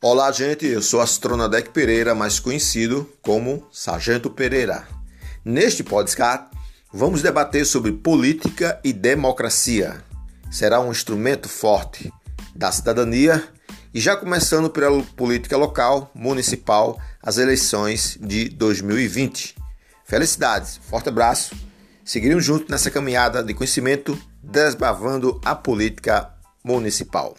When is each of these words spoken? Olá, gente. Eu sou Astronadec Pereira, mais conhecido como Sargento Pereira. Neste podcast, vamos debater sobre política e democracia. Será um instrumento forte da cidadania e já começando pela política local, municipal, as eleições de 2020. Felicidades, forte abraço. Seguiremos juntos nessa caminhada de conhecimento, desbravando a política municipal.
Olá, 0.00 0.30
gente. 0.30 0.64
Eu 0.64 0.80
sou 0.80 1.00
Astronadec 1.00 1.70
Pereira, 1.70 2.14
mais 2.14 2.38
conhecido 2.38 3.10
como 3.20 3.66
Sargento 3.72 4.30
Pereira. 4.30 4.86
Neste 5.44 5.82
podcast, 5.82 6.56
vamos 6.92 7.20
debater 7.20 7.66
sobre 7.66 7.90
política 7.90 8.78
e 8.84 8.92
democracia. 8.92 10.00
Será 10.52 10.78
um 10.78 10.92
instrumento 10.92 11.48
forte 11.48 12.12
da 12.54 12.70
cidadania 12.70 13.42
e 13.92 13.98
já 13.98 14.16
começando 14.16 14.70
pela 14.70 15.02
política 15.16 15.56
local, 15.56 16.12
municipal, 16.14 16.96
as 17.20 17.36
eleições 17.36 18.16
de 18.20 18.50
2020. 18.50 19.56
Felicidades, 20.04 20.76
forte 20.88 21.08
abraço. 21.08 21.56
Seguiremos 22.04 22.44
juntos 22.44 22.68
nessa 22.68 22.88
caminhada 22.88 23.42
de 23.42 23.52
conhecimento, 23.52 24.16
desbravando 24.40 25.40
a 25.44 25.56
política 25.56 26.32
municipal. 26.62 27.36